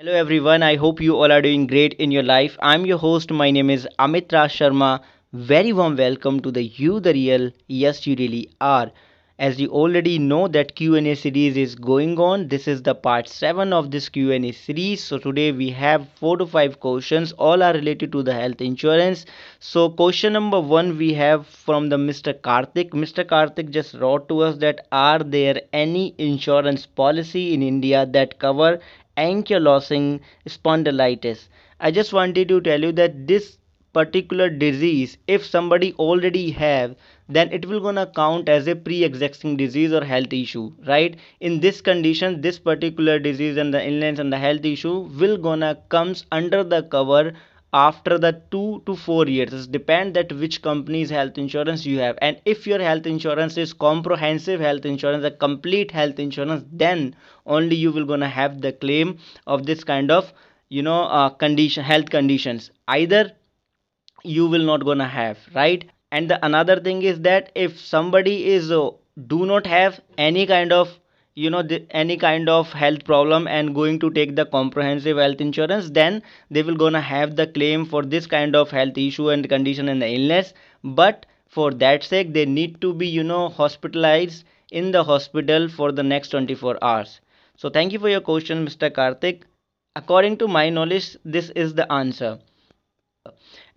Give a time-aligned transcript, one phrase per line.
[0.00, 2.56] Hello everyone, I hope you all are doing great in your life.
[2.62, 5.00] I'm your host, my name is Amit Raj Sharma.
[5.34, 8.90] Very warm welcome to the You the Real, Yes You Really Are.
[9.40, 13.72] As you already know that Q&A series is going on, this is the part 7
[13.72, 15.02] of this Q&A series.
[15.02, 19.24] So today we have 4 to 5 questions, all are related to the health insurance.
[19.58, 22.34] So question number 1 we have from the Mr.
[22.34, 22.90] Karthik.
[22.90, 23.24] Mr.
[23.24, 28.78] Karthik just wrote to us that are there any insurance policy in India that cover
[29.16, 31.48] ankylosing spondylitis.
[31.80, 33.56] I just wanted to tell you that this
[33.92, 36.94] particular disease if somebody already have
[37.28, 41.16] then it will gonna count as a pre-existing disease or health issue right?
[41.40, 45.76] In this condition this particular disease and the illness and the health issue will gonna
[45.88, 47.32] comes under the cover
[47.72, 49.52] after the two to four years.
[49.52, 52.18] It depends that which company's health insurance you have.
[52.20, 57.14] And if your health insurance is comprehensive health insurance a complete health insurance then
[57.46, 60.32] only you will gonna have the claim of this kind of
[60.68, 62.70] you know uh, condition health conditions.
[62.88, 63.32] Either
[64.24, 65.84] you will not gonna have right?
[66.10, 68.90] And the another thing is that if somebody is uh,
[69.26, 70.98] do not have any kind of
[71.34, 75.40] you know the, any kind of health problem and going to take the comprehensive health
[75.40, 79.48] insurance then they will gonna have the claim for this kind of health issue and
[79.48, 80.54] condition and the illness.
[80.82, 85.92] But for that sake they need to be you know hospitalized in the hospital for
[85.92, 87.20] the next 24 hours.
[87.56, 89.42] So thank you for your question mr karthik.
[89.96, 92.38] According to my knowledge this is the answer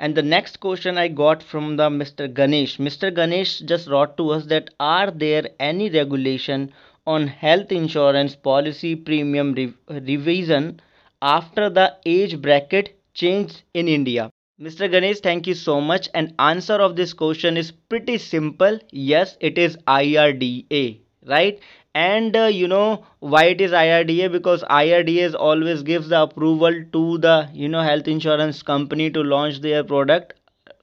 [0.03, 2.27] and the next question I got from the Mr.
[2.27, 2.77] Ganesh.
[2.77, 3.09] Mr.
[3.09, 6.71] Ganesh just wrote to us that are there any regulation
[7.07, 10.79] on health insurance policy premium re revision
[11.23, 14.29] after the age bracket change in India?
[14.59, 14.87] Mr.
[14.87, 16.09] Ganesh, thank you so much.
[16.13, 18.79] And answer of this question is pretty simple.
[18.91, 21.59] Yes, it is IRDA, right?
[21.95, 27.17] And uh, you know why it is IRDA because IRDA always gives the approval to
[27.19, 30.33] the you know health insurance company to launch their product.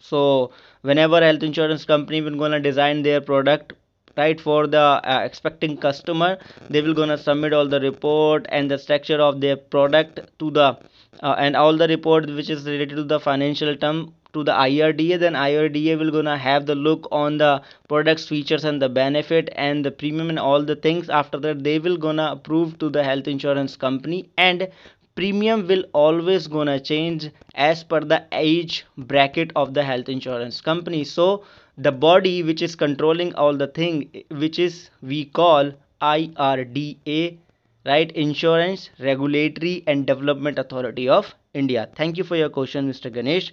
[0.01, 0.53] So
[0.83, 3.75] whenever health insurance company will gonna design their product
[4.17, 6.37] right for the uh, expecting customer
[6.69, 10.77] they will gonna submit all the report and the structure of their product to the
[11.23, 15.19] uh, and all the report which is related to the financial term to the IRDA
[15.19, 19.85] then IRDA will gonna have the look on the products features and the benefit and
[19.85, 21.09] the premium and all the things.
[21.09, 24.69] After that they will gonna approve to the health insurance company and
[25.15, 31.05] premium will always gonna change as per the age bracket of the health insurance company.
[31.05, 31.45] So
[31.77, 37.39] the body which is controlling all the thing which is we call IRDA
[37.87, 38.11] right?
[38.13, 41.89] Insurance regulatory and development authority of india.
[41.97, 43.53] Thank you for your question mr ganesh.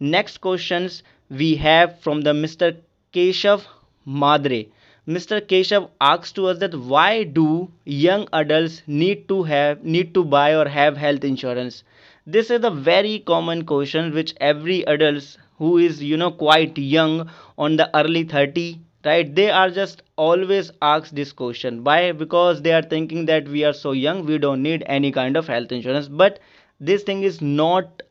[0.00, 2.76] Next questions we have from the mr
[3.12, 3.64] keshav
[4.04, 4.68] madre.
[5.06, 10.24] Mr keshav asks to us that why do young adults need to have need to
[10.24, 11.82] buy or have health insurance?
[12.26, 17.30] This is a very common question which every adults who is you know quite young
[17.56, 21.82] on the early 30 right they are just always ask this question.
[21.84, 22.12] Why?
[22.12, 25.46] Because they are thinking that we are so young we don't need any kind of
[25.46, 26.08] health insurance.
[26.08, 26.40] But
[26.80, 28.02] this thing is not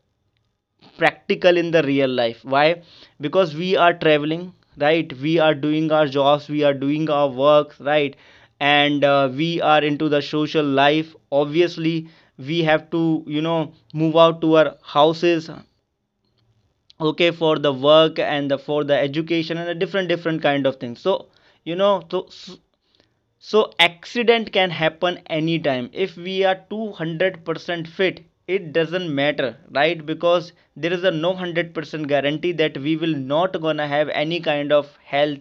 [0.98, 2.44] practical in the real life.
[2.44, 2.82] Why?
[3.20, 5.10] Because we are traveling right?
[5.18, 8.14] We are doing our jobs we are doing our work right?
[8.60, 11.14] And uh, we are into the social life.
[11.32, 15.48] Obviously we have to you know move out to our houses
[17.00, 20.76] okay for the work and the, for the education and a different different kind of
[20.76, 21.00] things.
[21.00, 21.26] So
[21.64, 22.28] you know so
[23.40, 25.90] so accident can happen anytime.
[25.92, 30.04] If we are 200% fit it doesn't matter right?
[30.04, 34.72] Because there is a no 100% guarantee that we will not gonna have any kind
[34.72, 35.38] of health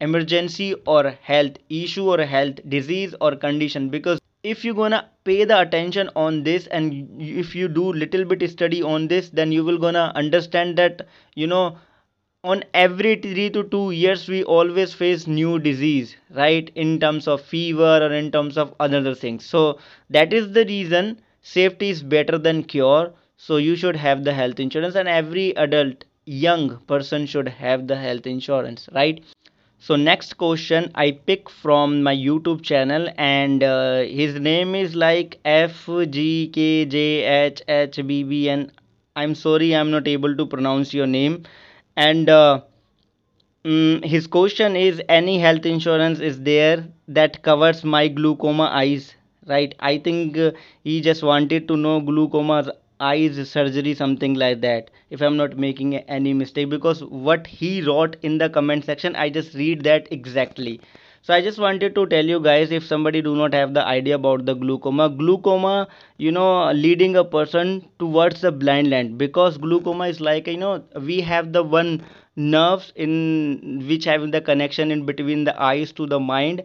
[0.00, 3.88] emergency or health issue or health disease or condition.
[3.88, 8.48] Because if you're gonna pay the attention on this and if you do little bit
[8.50, 11.78] study on this then you will gonna understand that you know
[12.44, 16.70] on every 3 to 2 years we always face new disease right?
[16.74, 19.44] In terms of fever or in terms of other things.
[19.44, 19.78] So
[20.10, 24.60] that is the reason safety is better than cure so you should have the health
[24.60, 29.22] insurance and every adult young person should have the health insurance right?
[29.78, 35.38] So next question i pick from my youtube channel and uh, his name is like
[35.44, 36.60] fgkjhhbb
[39.16, 41.42] i'm sorry i'm not able to pronounce your name.
[41.96, 42.60] And uh,
[43.64, 49.14] mm, his question is any health insurance is there that covers my glaucoma eyes
[49.48, 49.74] right?
[49.80, 50.52] I think uh,
[50.84, 55.94] he just wanted to know glaucoma eyes surgery something like that if i'm not making
[56.16, 60.80] any mistake because what he wrote in the comment section i just read that exactly.
[61.22, 64.14] So i just wanted to tell you guys if somebody do not have the idea
[64.16, 65.86] about the glaucoma glaucoma
[66.16, 70.82] you know leading a person towards the blind land because glaucoma is like you know
[71.10, 72.02] we have the one
[72.36, 76.62] nerves in which having the connection in between the eyes to the mind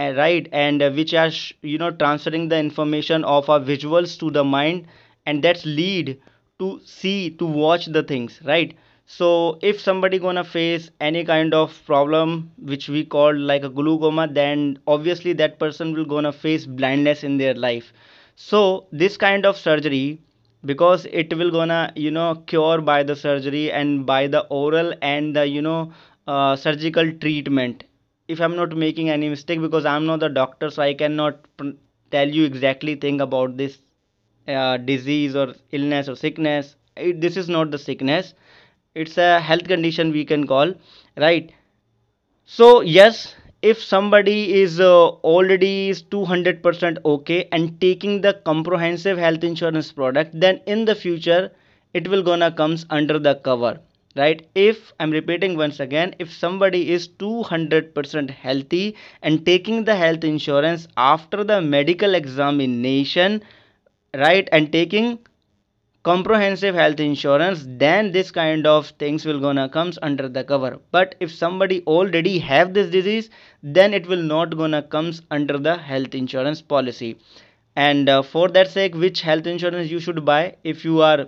[0.00, 1.30] uh, right and uh, which are
[1.62, 4.86] you know transferring the information of our visuals to the mind
[5.26, 6.20] and that's lead
[6.58, 8.76] to see to watch the things right?
[9.06, 14.28] So if somebody gonna face any kind of problem which we call like a glaucoma
[14.30, 17.92] then obviously that person will gonna face blindness in their life.
[18.36, 20.20] So this kind of surgery
[20.64, 25.34] because it will gonna you know cure by the surgery and by the oral and
[25.36, 25.92] the you know
[26.26, 27.84] uh, surgical treatment
[28.28, 31.46] if i'm not making any mistake because i'm not the doctor so i cannot
[32.10, 33.78] tell you exactly thing about this
[34.48, 36.76] uh, disease or illness or sickness.
[36.96, 38.34] It, this is not the sickness.
[38.94, 40.74] It's a health condition we can call
[41.16, 41.52] right?
[42.44, 49.42] So yes if somebody is uh, already is 200% okay and taking the comprehensive health
[49.42, 51.50] insurance product then in the future
[51.92, 53.80] it will gonna comes under the cover
[54.18, 54.46] right?
[54.54, 60.88] If i'm repeating once again if somebody is 200% healthy and taking the health insurance
[60.96, 63.42] after the medical examination
[64.14, 65.18] right and taking
[66.08, 70.78] comprehensive health insurance then this kind of things will gonna comes under the cover.
[70.90, 73.30] But if somebody already have this disease
[73.62, 77.18] then it will not gonna comes under the health insurance policy.
[77.76, 80.56] And uh, for that sake which health insurance you should buy?
[80.64, 81.26] If you are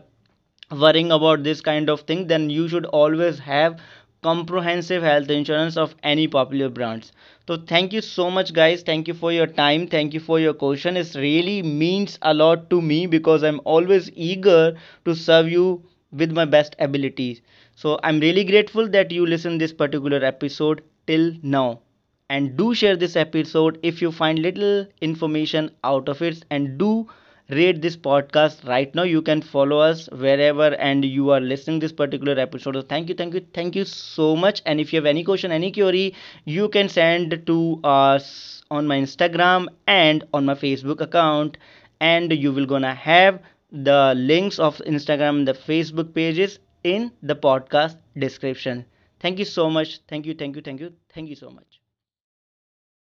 [0.70, 3.78] worrying about this kind of thing then you should always have
[4.22, 7.12] comprehensive health insurance of any popular brands.
[7.46, 8.82] So thank you so much guys.
[8.82, 9.86] Thank you for your time.
[9.86, 10.96] Thank you for your question.
[10.96, 15.82] It really means a lot to me because i'm always eager to serve you
[16.12, 17.40] with my best abilities.
[17.76, 21.80] So i'm really grateful that you listen this particular episode till now.
[22.30, 26.44] And do share this episode if you find little information out of it.
[26.50, 27.08] And do
[27.52, 29.02] rate this podcast right now.
[29.02, 32.74] You can follow us wherever and you are listening this particular episode.
[32.74, 34.62] So thank you thank you thank you so much.
[34.66, 36.14] And if you have any question any query
[36.44, 41.58] you can send to us on my instagram and on my facebook account.
[42.00, 47.36] And you will gonna have the links of instagram and the facebook pages in the
[47.36, 48.84] podcast description.
[49.20, 50.00] Thank you so much.
[50.08, 50.92] Thank you thank you thank you.
[51.14, 51.79] Thank you so much